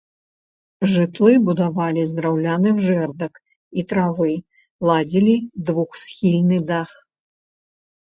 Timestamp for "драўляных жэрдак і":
2.21-3.81